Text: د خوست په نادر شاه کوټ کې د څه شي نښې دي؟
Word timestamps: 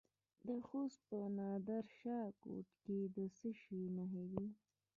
د 0.47 0.49
خوست 0.67 0.99
په 1.09 1.19
نادر 1.37 1.85
شاه 1.99 2.27
کوټ 2.41 2.67
کې 2.83 2.99
د 3.15 3.17
څه 3.37 3.49
شي 3.61 3.81
نښې 3.95 4.23
دي؟ 4.31 4.45